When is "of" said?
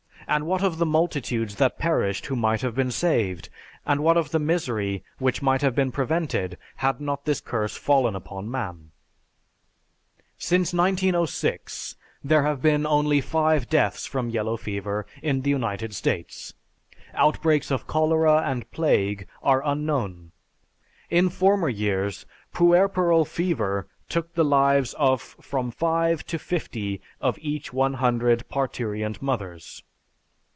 0.63-0.77, 4.15-4.31, 17.69-17.85, 24.93-25.19, 27.19-27.37